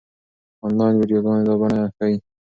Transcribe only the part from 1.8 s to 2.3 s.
ښيي.